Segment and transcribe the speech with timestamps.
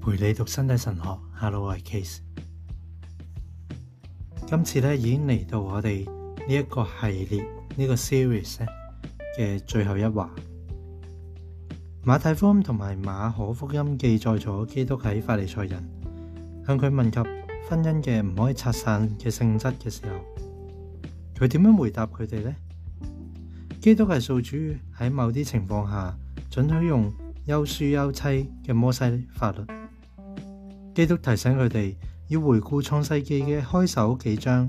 [0.00, 2.20] 陪你读身体神学，Hello，I'm Case。
[4.46, 7.46] 今次咧已经嚟到我哋呢一个系列
[7.76, 8.66] 呢个 series
[9.38, 10.30] 嘅最后一话。
[12.02, 15.84] 马太福音同埋马可福音记载咗基督喺法利赛人
[16.66, 17.18] 向佢问及
[17.68, 20.14] 婚姻嘅唔可以拆散嘅性质嘅时候，
[21.38, 22.56] 佢点样回答佢哋呢？
[23.82, 24.56] 基督系受主
[24.98, 26.16] 喺某啲情况下
[26.50, 27.12] 准许用
[27.46, 29.02] 休书休妻嘅摩西
[29.34, 29.58] 法律。
[30.92, 31.94] 基督提醒佢哋
[32.28, 34.68] 要回顾创世纪嘅开首几章，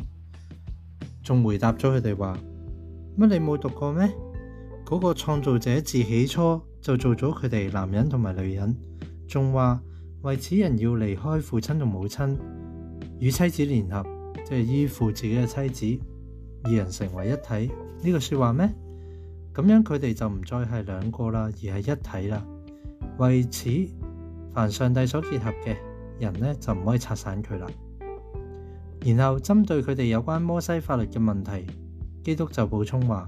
[1.24, 2.38] 仲回答咗佢哋话
[3.18, 3.26] 乜？
[3.26, 4.08] 你冇读过咩？
[4.86, 8.76] 嗰个创造者自起初就做咗佢哋男人同埋女人，
[9.28, 9.82] 仲话
[10.22, 12.38] 为此人要离开父亲同母亲，
[13.20, 14.06] 与妻子联合，
[14.46, 16.04] 即系依附自己嘅妻子，
[16.66, 17.72] 二人成为一体
[18.04, 18.70] 呢个说话咩？
[19.56, 22.46] 咁样佢哋就唔再系两个啦，而系一体啦。
[23.18, 23.72] 为此，
[24.54, 25.76] 凡上帝所结合嘅。
[26.22, 27.68] 人咧就唔可以拆散佢啦。
[29.04, 31.52] 然后针对佢哋有关摩西法律嘅问题，
[32.24, 33.28] 基督就补充话：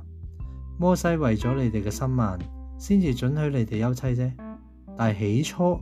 [0.80, 2.38] 摩西为咗你哋嘅心慢，
[2.78, 4.32] 先至准许你哋休妻啫。
[4.96, 5.80] 但系起初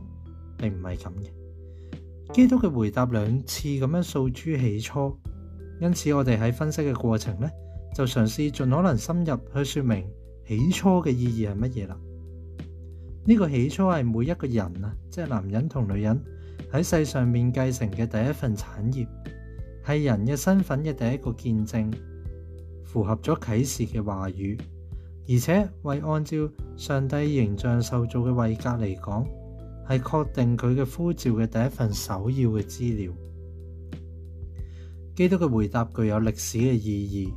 [0.56, 2.32] 并唔系咁嘅。
[2.32, 5.14] 基督嘅回答两次咁样诉诸起初，
[5.80, 7.46] 因此我哋喺分析嘅过程呢，
[7.94, 10.02] 就尝试尽可能深入去说明
[10.48, 11.96] 起初嘅意义系乜嘢啦。
[13.26, 16.18] 呢个起初系每一个人啊，即系男人同女人。
[16.72, 19.06] 喺世上面继承嘅第一份产业，
[19.86, 21.90] 系人嘅身份嘅第一个见证，
[22.82, 24.58] 符合咗启示嘅话语，
[25.28, 26.38] 而且为按照
[26.78, 29.18] 上帝形象受造嘅位格嚟讲，
[29.90, 33.12] 系确定佢嘅呼召嘅第一份首要嘅资料。
[35.14, 37.34] 基督嘅回答具有历史嘅意义，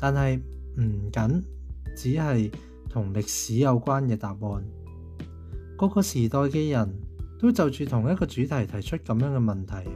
[0.00, 0.42] 但系
[0.80, 1.42] 唔仅
[1.96, 2.50] 只系
[2.90, 4.64] 同历史有关嘅答案。
[5.78, 7.05] 各个时代嘅人。
[7.38, 9.90] 都就住同一個主題提出咁樣嘅問題。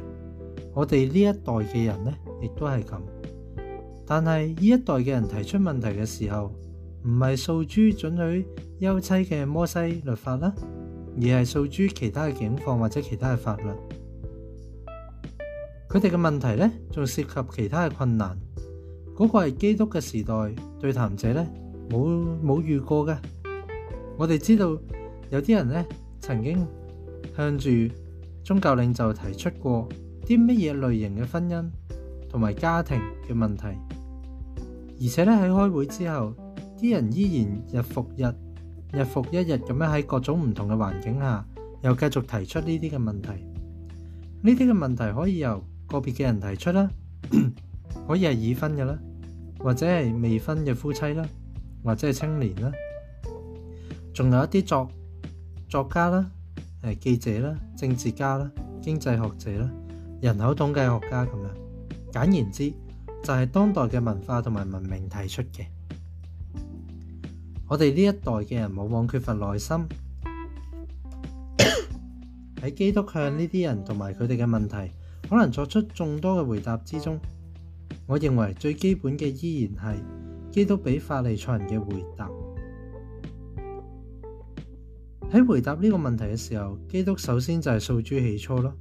[0.74, 2.12] 我哋呢一代嘅人呢，
[2.42, 2.96] 亦都係咁。
[4.06, 6.52] 但係呢一代嘅人提出問題嘅時候，
[7.04, 8.46] 唔係诉诸準许
[8.80, 10.52] 休妻嘅摩西律法啦，
[11.16, 13.64] 而係诉诸其他嘅警况或者其他嘅法律。
[15.88, 18.36] 佢哋嘅問題呢，仲涉及其他嘅困難。
[19.16, 20.34] 嗰個係基督嘅時代
[20.78, 21.46] 對談者呢，
[21.88, 23.16] 冇冇遇過嘅。
[24.18, 24.68] 我哋知道
[25.30, 25.84] 有啲人呢，
[26.20, 26.66] 曾經。
[27.36, 27.70] 向住
[28.42, 29.88] 宗教领袖提出过
[30.24, 31.68] 啲乜嘢类型嘅婚姻
[32.28, 32.96] 同埋家庭
[33.28, 33.64] 嘅问题，
[35.00, 36.32] 而且咧喺开会之后，
[36.78, 37.42] 啲人依
[37.72, 38.24] 然日复日、
[38.98, 41.44] 日复一日咁样喺各种唔同嘅环境下，
[41.82, 43.28] 又继续提出呢啲嘅问题。
[44.42, 46.88] 呢啲嘅问题可以由个别嘅人提出啦，
[48.08, 48.96] 可以系已婚嘅啦，
[49.58, 51.26] 或者系未婚嘅夫妻啦，
[51.84, 52.72] 或者系青年啦，
[54.14, 54.88] 仲有一啲作
[55.68, 56.30] 作家啦。
[56.82, 59.70] 诶，记者啦、政治家啦、經濟學者啦、
[60.22, 61.48] 人口統計學家咁樣，
[62.10, 62.70] 簡言之，
[63.22, 65.66] 就係當代嘅文化同埋文明提出嘅。
[67.68, 69.76] 我哋呢一代嘅人，往往缺乏耐心。
[72.62, 74.90] 喺基督向呢啲人同埋佢哋嘅問題，
[75.28, 77.20] 可能作出眾多嘅回答之中，
[78.06, 79.94] 我認為最基本嘅依然
[80.50, 82.30] 係基督俾法利賽人嘅回答。
[85.32, 88.74] 喺回答呢个问题嘅时候，基督首先就系诉诸起初咯。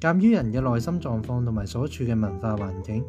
[0.00, 3.06] 鉴于人嘅内心状况同埋所处嘅文化环境，呢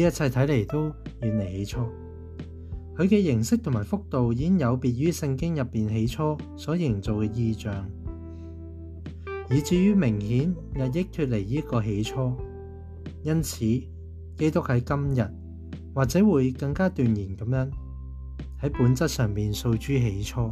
[0.00, 0.84] 一切睇嚟都
[1.20, 1.80] 远离起初。
[2.96, 7.86] 佢嘅形式同埋幅度已经有别于圣经入边起初所营造嘅意象，
[9.50, 12.34] 以至于明显日益脱离呢个起初。
[13.22, 15.28] 因此，基督喺今日
[15.94, 17.70] 或者会更加断言咁样
[18.62, 20.50] 喺本质上面诉诸起初。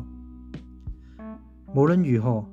[1.73, 2.45] 无论如何，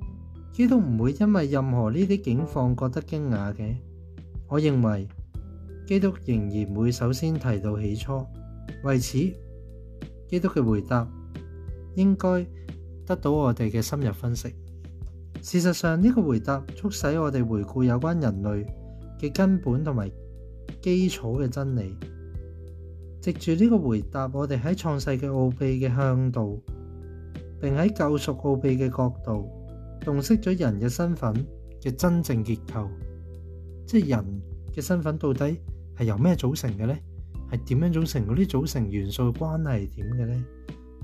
[0.52, 3.74] 基督唔会因为任何呢啲境况觉得惊讶嘅。
[4.48, 5.08] 我认为
[5.88, 8.24] 基督仍然会首先提到起初。
[8.84, 9.18] 为此，
[10.28, 11.08] 基督嘅回答
[11.96, 12.46] 应该
[13.04, 14.50] 得到我哋嘅深入分析。
[15.42, 18.64] 事实上，呢个回答促使我哋回顾有关人类
[19.18, 20.08] 嘅根本同埋
[20.80, 21.96] 基础嘅真理。
[23.20, 26.62] 藉住呢个回答，我哋喺创世嘅奥秘嘅向度。
[27.60, 29.48] 并喺救赎奥秘嘅角度
[30.00, 31.34] 洞悉咗人嘅身份
[31.80, 32.88] 嘅真正结构，
[33.86, 34.24] 即系人
[34.74, 35.56] 嘅身份到底
[35.98, 36.96] 系由咩组成嘅呢？
[37.50, 38.26] 系点样组成？
[38.26, 40.44] 嗰啲组成元素嘅关系系点嘅呢？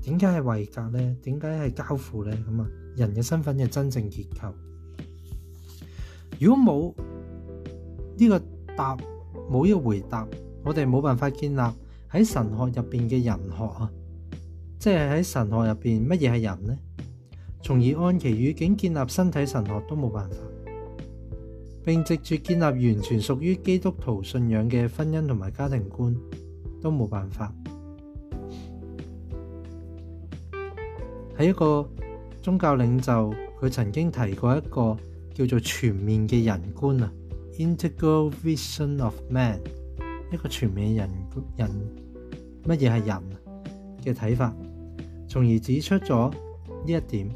[0.01, 1.17] 点解系位格呢？
[1.21, 2.31] 点解系交付呢？
[2.47, 4.53] 咁啊，人嘅身份嘅真正结构，
[6.39, 6.95] 如果冇
[8.17, 8.39] 呢个
[8.77, 8.95] 答
[9.51, 10.25] 冇一个回答，
[10.63, 11.59] 我哋冇办法建立
[12.11, 13.89] 喺神学入边嘅人学啊！
[14.85, 16.77] 即系喺神学入边，乜嘢系人呢？
[17.63, 20.37] 从而按其语境建立身体神学都冇办法，
[21.83, 26.15] 并直接建立完全属于基督徒信仰嘅婚姻同埋家庭观
[26.83, 27.51] 都冇办法。
[31.35, 31.89] 喺一个
[32.43, 34.95] 宗教领袖，佢曾经提过一个
[35.33, 37.11] 叫做全面嘅人观啊
[37.57, 39.59] ，Integral Vision of Man，
[40.31, 41.09] 一个全面人
[41.57, 41.71] 人
[42.65, 43.17] 乜嘢系人
[44.05, 44.53] 嘅睇法。
[45.35, 47.29] 从而指出咗呢一点，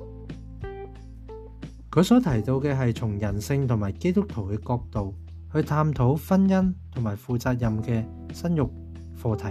[1.91, 5.13] 佢所提到嘅系从人性同埋基督徒嘅角度
[5.53, 8.63] 去探讨婚姻同埋负责任嘅生育
[9.21, 9.43] 课题。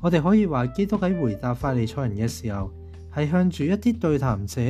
[0.00, 2.72] 我哋可以话，基督喺回答法利赛人嘅时候，
[3.14, 4.62] 系向住一啲对谈者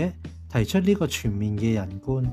[0.52, 2.24] 提出呢个全面嘅人观。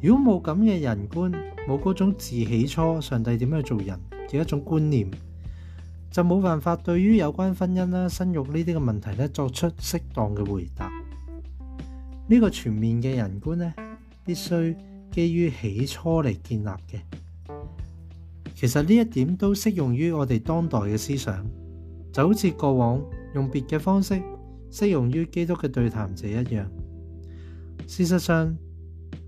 [0.00, 1.30] 如果冇咁嘅人观，
[1.68, 3.96] 冇嗰种自起初上帝点样做人
[4.28, 5.08] 嘅一种观念。
[6.12, 10.90] 就冇办法对于有关婚姻啦、生育呢啲嘅问题咧作出适当嘅回答。
[12.28, 13.74] 呢个全面嘅人观呢，
[14.22, 14.76] 必须
[15.10, 17.00] 基于起初嚟建立嘅。
[18.54, 21.42] 其实呢一点都适用于我哋当代嘅思想，
[22.12, 23.02] 就好似过往
[23.34, 24.20] 用别嘅方式
[24.70, 26.70] 适用于基督嘅对谈者一样。
[27.86, 28.54] 事实上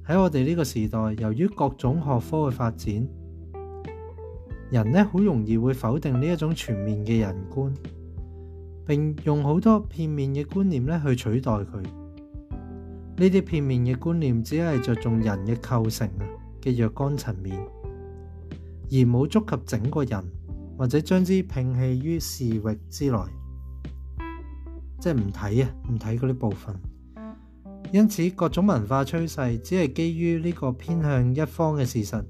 [0.07, 3.24] 喺我哋呢个时代，由于各种学科嘅发展。
[4.75, 7.73] 人咧好容易会否定呢一种全面嘅人观，
[8.85, 11.81] 并用好多片面嘅观念咧去取代佢。
[11.81, 16.27] 呢啲片面嘅观念只系着重人嘅构成啊
[16.61, 17.57] 嘅若干层面，
[18.91, 20.21] 而冇触及整个人，
[20.77, 23.19] 或者将之摒弃于视域之内，
[24.99, 26.75] 即系唔睇啊唔睇嗰啲部分。
[27.93, 32.25] 因此，各种文化趋势只系基于呢个偏向一方嘅事实。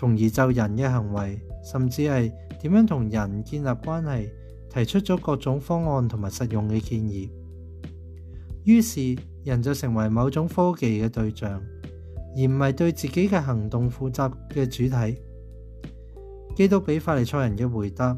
[0.00, 4.32] 从而就人嘅行为，甚至系点样同人建立关系，
[4.70, 7.30] 提出咗各种方案同埋实用嘅建议。
[8.64, 9.14] 于是
[9.44, 11.62] 人就成为某种科技嘅对象，
[12.34, 15.16] 而唔系对自己嘅行动负责嘅主体。
[16.56, 18.16] 基督俾法利赛人嘅回答，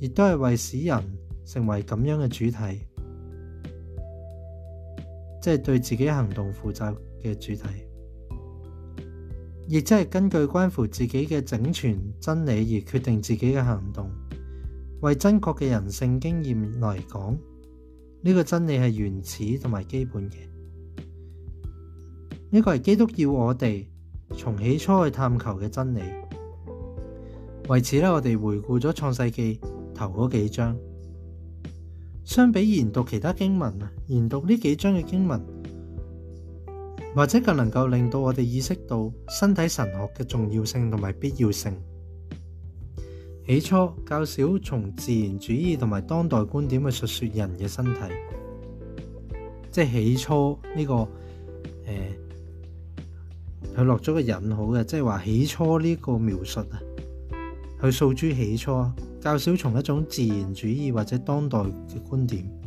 [0.00, 1.00] 亦都系为使人
[1.46, 2.80] 成为咁样嘅主体，
[5.40, 7.93] 即系对自己行动负责嘅主体。
[9.66, 12.50] 亦即系根据关乎自己嘅整全真理
[12.80, 14.10] 而决定自己嘅行动。
[15.00, 17.34] 为真确嘅人性经验来讲，
[18.20, 20.34] 呢个真理系原始同埋基本嘅。
[22.50, 23.86] 呢个系基督要我哋
[24.36, 26.00] 从起初去探求嘅真理。
[27.70, 29.58] 为此咧，我哋回顾咗创世纪
[29.94, 30.76] 头嗰几章。
[32.22, 35.53] 相比研读其他经文啊，研读呢几章嘅经文。
[37.14, 41.72] 或者更能夠令到我哋意識到身體神學嘅重要性同埋必要性。
[43.46, 48.00] 起初較少從自然主義同埋當代觀點去述说人嘅身體，
[49.70, 51.08] 即系起初呢個
[51.86, 52.18] 诶，
[53.76, 56.80] 佢落咗個引號嘅，即系話起初呢個描述啊，
[57.80, 58.72] 佢诉诸起初
[59.20, 62.63] 較少從一種自然主義或者當代嘅觀點。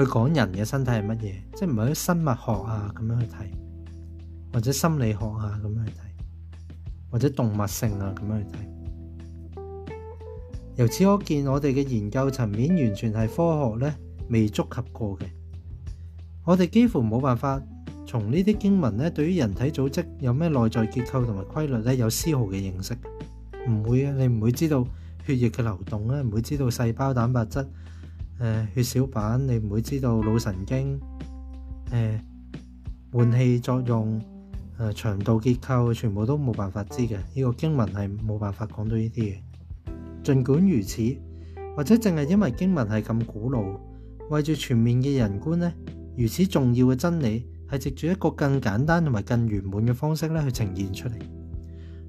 [0.00, 1.34] 佢講人嘅身體係乜嘢？
[1.54, 3.50] 即係唔係啲生物學啊咁樣去睇，
[4.54, 6.72] 或者心理學啊咁樣去睇，
[7.10, 8.46] 或者動物性啊咁樣去
[9.56, 9.94] 睇。
[10.76, 13.94] 由此可見，我哋嘅研究層面完全係科學咧
[14.30, 15.22] 未觸及過嘅。
[16.46, 17.60] 我哋幾乎冇辦法
[18.06, 22.96] 從呢啲經文咧，對於人體組織有咩內在結構同埋規律咧，有絲毫嘅認識。
[23.68, 24.82] 唔會啊，你唔會知道
[25.26, 27.66] 血液嘅流動咧，唔會知道細胞蛋白質。
[28.74, 30.98] 血小板你唔会知道脑神经，
[31.92, 32.18] 诶，
[33.12, 34.20] 换气作用，
[34.78, 37.16] 诶，肠道结构全部都冇办法知嘅。
[37.16, 39.36] 呢个经文系冇办法讲到呢啲嘢。
[40.22, 41.02] 尽管如此，
[41.76, 43.62] 或者正系因为经文系咁古老，
[44.30, 45.70] 为住全面嘅人观呢，
[46.16, 51.12] 如此重要嘅真理系藉住一个更简单同埋更圓满嘅方式咧去呈现出嚟。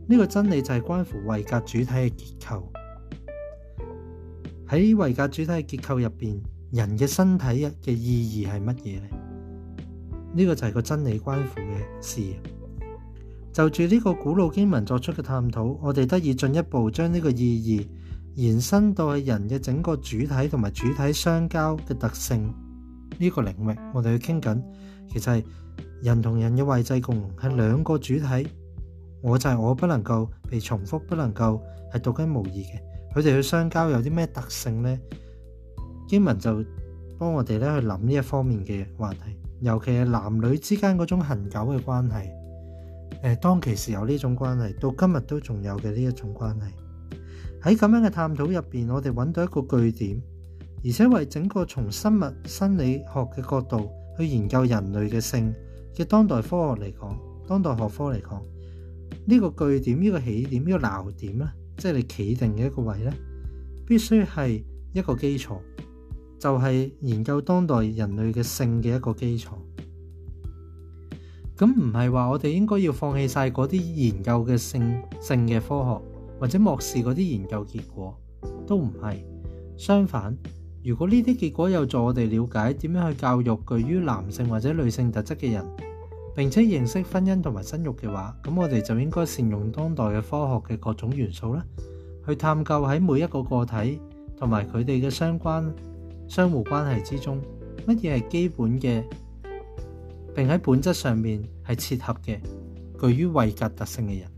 [0.08, 2.72] 呢个真理就系关乎胃膈主体嘅结构。
[4.72, 9.08] 喺维格主体结构入边，人嘅身体嘅意义系乜嘢呢？
[10.34, 12.22] 呢个就系个真理关乎嘅事。
[13.51, 17.86] 就住呢个古老经文作出嘅探讨，我哋得以进一步将呢个意义
[18.36, 22.54] 延伸到系人嘅整个主体同埋主体相交嘅特性
[23.20, 23.75] 呢个领域。
[23.94, 24.63] 我哋去倾紧，
[25.12, 25.46] 其实系
[26.01, 28.48] 人同人嘅位制共系两个主体。
[29.22, 31.62] 我就系我，不能够被重复，不能够
[31.92, 32.90] 系独一无二嘅。
[33.13, 35.00] 佢哋去相交有啲咩特性呢？
[36.10, 36.63] 英文就
[37.20, 39.20] 幫我哋咧去諗呢一方面嘅話題，
[39.60, 42.30] 尤其係男女之間嗰種恒久嘅關係。
[43.22, 46.70] 誒，當其時有呢種關係，到今日都仲有嘅呢一種關係。
[47.62, 50.22] 喺咁樣嘅探討入边，我哋揾到一個據點，
[50.86, 55.53] 而且為整個從生物生理學嘅角度去研究人類嘅性
[55.94, 58.41] 嘅當代科學嚟講，當代學科嚟講，
[59.25, 61.48] 呢個據點、呢個起點、呢個鬧點咧。
[61.78, 63.13] 即系你企定嘅一个位咧，
[63.86, 64.63] 必须系
[64.94, 65.60] 一个基础，
[66.40, 69.56] 就系研究当代人类嘅性嘅一个基础。
[71.58, 74.82] 咁唔系话我哋应该要放弃晒嗰啲研究嘅性
[75.20, 76.01] 性嘅科学，
[76.40, 78.16] 或者漠视嗰啲研究结果，
[78.68, 79.25] 都唔系。
[79.78, 80.36] 相反，
[80.84, 85.90] 如果呢啲结果有助我哋了解点样去教育具于男性或者女性特质嘅人。
[86.34, 91.66] 並且認識婚姻同埋生育嘅話，咁我哋就應該善用當代嘅科學嘅各種元素啦，
[92.26, 94.00] 去探究喺每一個個體
[94.38, 95.70] 同埋佢哋嘅相關
[96.30, 97.42] 相互關係之中，
[97.86, 99.04] 乜嘢係基本嘅？
[100.34, 102.40] 並喺本質上面係切合嘅，
[103.02, 104.30] 具於維格特性嘅人。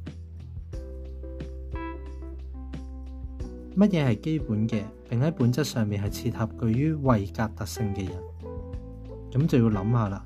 [3.78, 4.82] 乜嘢係基本嘅？
[5.08, 8.18] 並喺本質上面係切合具於維格特性嘅人，
[9.32, 10.26] 咁就要諗下啦。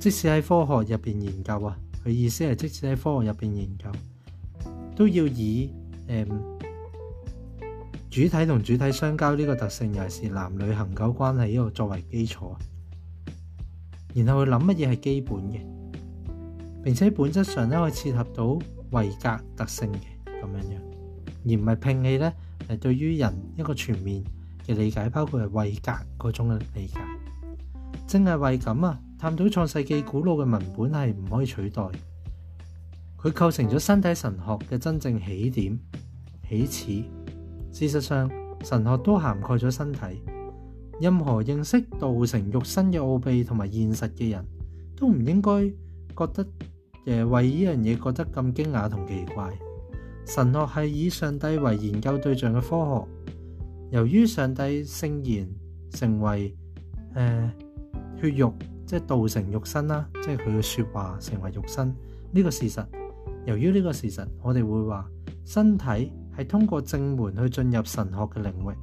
[0.00, 3.84] 即使喺科學入邊研究啊，佢意思係即使喺科學入邊研究
[4.96, 5.70] 都要以
[6.08, 6.26] 誒
[8.10, 12.54] 主體同主體相交呢個特性，尤其是男女恒久關係呢個作為基礎。
[14.14, 15.60] 然後去諗乜嘢係基本嘅，
[16.82, 18.58] 並且本質上咧可以切合到
[18.92, 20.76] 位格特性嘅咁樣樣，
[21.44, 22.32] 而唔係拼氣咧
[22.66, 24.24] 係對於人一個全面
[24.66, 25.92] 嘅理解，包括係位格
[26.28, 26.98] 嗰種嘅理解，
[28.08, 28.98] 正係為咁啊！
[29.20, 31.82] 探到創世記古老嘅文本係唔可以取代，
[33.18, 35.78] 佢構成咗身體神學嘅真正起點
[36.48, 37.04] 起
[37.70, 37.84] 始。
[37.88, 38.30] 事實上，
[38.64, 40.00] 神學都涵蓋咗身體。
[41.02, 44.42] 任何認識道成肉身嘅奧秘同埋現實嘅人
[44.96, 45.68] 都唔應該
[46.16, 46.46] 覺得
[47.04, 49.50] 耶为依樣嘢覺得咁驚訝同奇怪。
[50.26, 53.36] 神學係以上帝為研究對象嘅科學，
[53.90, 55.46] 由於上帝聖言
[55.92, 56.56] 成為
[58.22, 58.54] 血肉。
[58.90, 61.94] 即系道成肉身啦，即系佢嘅说话成为肉身
[62.32, 62.84] 呢个事实。
[63.46, 65.08] 由于呢个事实，我哋会话
[65.44, 68.74] 身体系通过正门去进入神学嘅领域，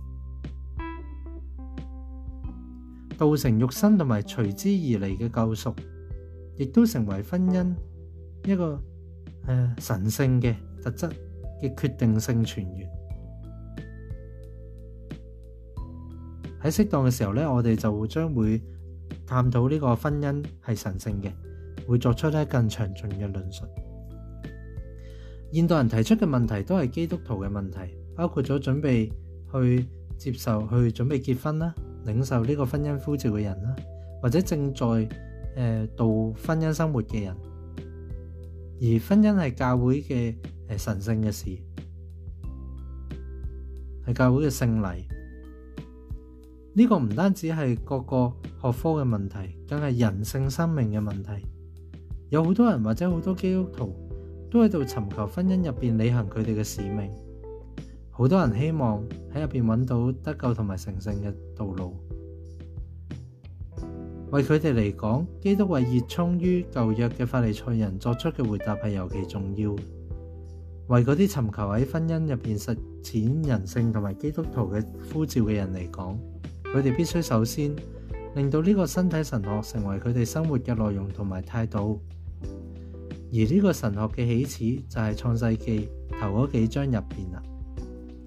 [3.18, 5.76] 道成肉身同埋随之而嚟嘅救赎，
[6.56, 7.76] 亦都成为婚姻
[8.46, 8.82] 一个
[9.48, 11.06] 诶神圣嘅特质
[11.62, 12.90] 嘅决定性泉源。
[16.64, 18.62] 喺适当嘅时候咧，我哋就将会。
[19.26, 21.32] 探讨呢个婚姻系神圣嘅，
[21.88, 23.66] 会作出咧更详尽嘅论述。
[25.52, 27.78] 现代人提出嘅问题都系基督徒嘅问题，
[28.16, 29.12] 包括咗准备
[29.54, 29.86] 去
[30.18, 31.74] 接受、去准备结婚啦、
[32.06, 33.76] 领受呢个婚姻呼召嘅人啦，
[34.22, 34.86] 或者正在
[35.56, 37.36] 诶度婚姻生活嘅人。
[38.80, 40.36] 而婚姻系教会嘅
[40.68, 41.46] 诶神圣嘅事，
[44.06, 45.17] 系教会嘅圣礼。
[46.78, 48.32] 呢个唔单止系各个
[48.62, 49.36] 学科嘅问题，
[49.68, 51.30] 更系人性生命嘅问题。
[52.30, 53.96] 有好多人或者好多基督徒
[54.52, 57.10] 都喺度寻求婚姻入边履行佢哋嘅使命。
[58.12, 59.04] 好多人希望
[59.34, 61.96] 喺入边揾到得救同埋成圣嘅道路。
[64.30, 69.72] 为佢哋嚟讲，基督为热衷于旧约嘅法利赛人作出嘅回答系尤其重要。
[70.90, 76.37] 为嗰啲寻求喺婚姻入边实践人性同埋基督徒嘅呼召嘅人嚟讲。
[76.74, 77.74] 佢哋必須首先
[78.36, 82.00] 令到呢個身體神學成為佢哋生活嘅內容同埋態度，
[83.32, 84.46] 而呢個神學嘅起
[84.80, 87.42] 始就係創世記頭嗰幾章入边啦。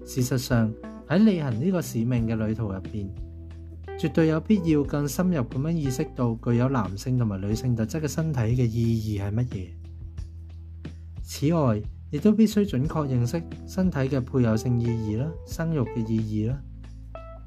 [0.05, 0.73] 事實上
[1.07, 3.07] 喺履行呢個使命嘅旅途入边，
[3.97, 9.67] 絕對有必要更深入咁樣意識到具有男性同埋女性特質嘅身體嘅意義係乜嘢。
[11.23, 11.79] 此外，
[12.09, 16.59] 亦都必須準確認識身體嘅配偶性意義啦、生育嘅意義啦，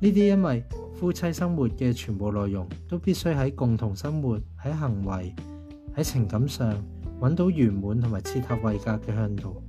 [0.01, 0.65] 呢啲因為。
[0.97, 5.35] 夫妻生活嘅全部内容都必须喺共同生活、喺行为、
[5.97, 6.73] 喺情感上
[7.21, 9.61] 揾到圆满同埋切合位格嘅向度，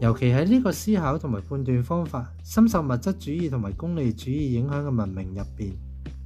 [0.00, 5.70] 尤其喺呢个思考同埋判断方法深受物质主义同埋功利主义影响嘅文明入边，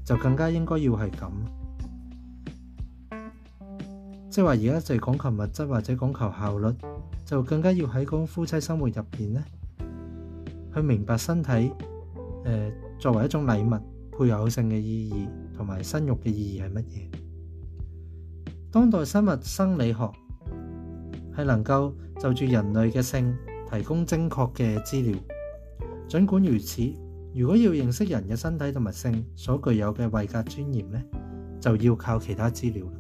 [0.04, 1.28] 就更加应该要系咁，
[4.30, 6.74] 即系话而家就系讲求物质或者讲求效率，
[7.26, 9.44] 就更加要喺嗰夫妻生活入边呢，
[10.74, 11.70] 去明白身体
[12.44, 12.72] 诶。
[12.98, 13.78] 作為一種禮物，
[14.16, 17.10] 配偶性嘅意義同埋生育嘅意義係乜嘢？
[18.72, 20.10] 當代生物生理學
[21.34, 23.36] 係能夠就住人類嘅性
[23.70, 25.18] 提供精確嘅資料，
[26.08, 26.90] 儘管如此，
[27.34, 30.98] 如果要認識人嘅身體同埋性所具有嘅位格尊严呢，
[31.60, 32.92] 就要靠其他資料啦。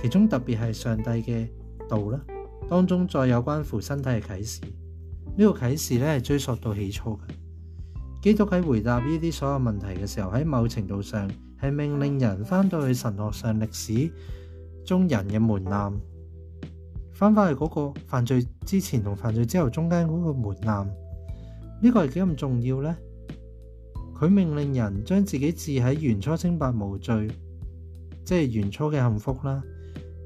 [0.00, 1.48] 其中特別係上帝嘅
[1.86, 2.18] 道啦，
[2.68, 4.62] 當中再有關乎身體嘅啟示。
[5.36, 7.34] 呢個啟示呢係追溯到起初嘅。
[8.22, 11.28] 基督喺回答呢啲所有问题嘅时候，喺某程度上
[11.60, 14.12] 系命令人翻到去神学上历史
[14.86, 15.92] 中人嘅门槛，
[17.12, 20.86] 翻返去嗰个犯罪之前同犯罪之后中间嗰个门槛，
[21.80, 22.94] 呢个系几咁重要咧？
[24.16, 27.26] 佢命令人将自己置喺原初清白无罪，
[28.24, 29.60] 即系原初嘅幸福啦，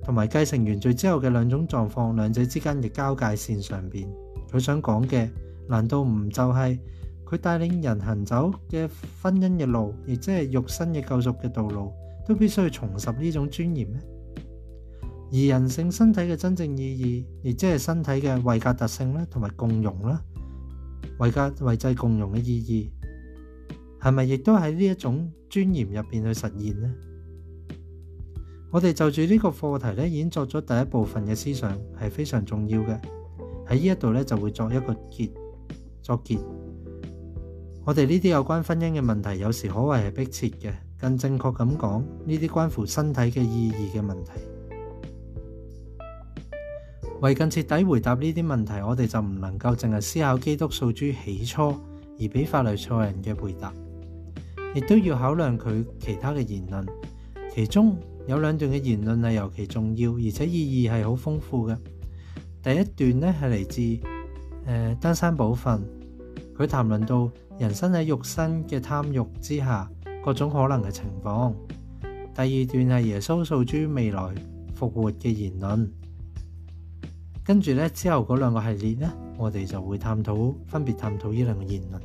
[0.04, 4.06] 同埋继承原罪之后嘅两种状况，两者之间嘅交界线上边，
[4.52, 5.30] 佢想讲嘅，
[5.66, 6.78] 难道唔就系？
[7.26, 8.88] 佢帶領人行走嘅
[9.20, 11.92] 婚姻嘅路，亦即係肉身嘅救赎嘅道路，
[12.26, 13.88] 都必須去重拾呢種尊嚴
[15.32, 20.22] 而人性身體嘅真正意義，亦即係身體嘅位格特性啦，同埋共融啦，
[21.18, 22.62] 位格位制共融嘅意
[23.98, 26.94] 義，係咪亦都喺呢一種尊嚴入边去實現呢？
[28.70, 33.00] 我哋就住呢個課題咧，已經作咗第一部分嘅思想，係非常重要嘅。
[33.66, 35.28] 喺呢一度咧，就會作一個结，
[36.02, 36.38] 作結。
[37.86, 40.72] 我哋呢啲有關婚姻嘅問題，有時可謂係迫切嘅。
[40.98, 44.32] 更正確咁講，呢啲關乎身體嘅意義嘅問題。
[47.20, 51.62] 為更徹底回答呢啲問題，我哋就唔能夠淨係思考基督诉诸起初
[52.18, 53.72] 而俾法律错人嘅回答，
[54.74, 56.84] 亦都要考量佢其他嘅言論。
[57.54, 61.76] 其中有兩段嘅言論係尤其重要，而且意義係好豐富嘅。
[62.64, 64.02] 第一段呢係嚟自
[64.66, 65.64] 丹登山寶训，
[66.58, 67.30] 佢談論到。
[67.58, 69.90] 人生喺肉身嘅贪欲之下，
[70.22, 71.54] 各种可能嘅情况。
[72.34, 74.34] 第二段系耶稣诉诸未来
[74.74, 75.90] 复活嘅言论。
[77.42, 80.34] 跟住咧之后嗰两个系列咧，我哋就会探讨，
[80.66, 82.02] 分别探讨呢两个言论。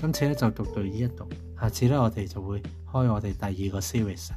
[0.00, 1.26] 今次咧就读到呢一度，
[1.60, 4.30] 下次咧我哋就会开我哋第二个 series。